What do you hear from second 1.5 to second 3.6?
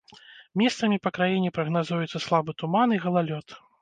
прагназуюцца слабы туман і галалёд.